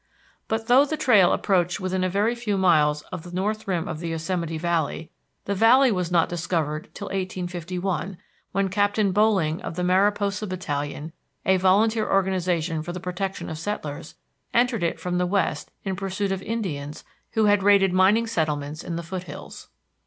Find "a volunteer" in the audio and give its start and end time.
11.45-12.09